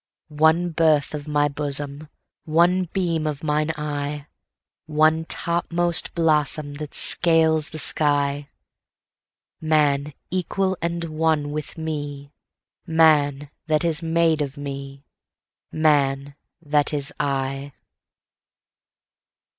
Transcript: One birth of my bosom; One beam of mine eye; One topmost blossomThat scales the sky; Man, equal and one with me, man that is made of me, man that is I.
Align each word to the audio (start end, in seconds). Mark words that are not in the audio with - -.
One 0.33 0.71
birth 0.71 1.13
of 1.13 1.27
my 1.27 1.47
bosom; 1.47 2.09
One 2.45 2.85
beam 2.91 3.27
of 3.27 3.43
mine 3.43 3.69
eye; 3.77 4.25
One 4.87 5.25
topmost 5.25 6.15
blossomThat 6.15 6.95
scales 6.95 7.69
the 7.69 7.77
sky; 7.77 8.49
Man, 9.61 10.15
equal 10.31 10.75
and 10.81 11.03
one 11.03 11.51
with 11.51 11.77
me, 11.77 12.31
man 12.87 13.51
that 13.67 13.83
is 13.85 14.01
made 14.01 14.41
of 14.41 14.57
me, 14.57 15.05
man 15.71 16.33
that 16.63 16.95
is 16.95 17.13
I. 17.19 17.71